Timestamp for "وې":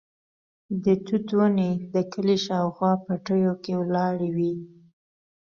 4.37-4.53